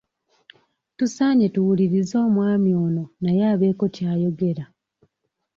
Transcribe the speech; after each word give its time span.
Tusaanye 0.97 1.45
tuwulirize 1.53 2.15
omwami 2.27 2.71
ono 2.85 3.03
naye 3.21 3.43
abeeko 3.53 3.85
ky'ayogera. 3.95 4.65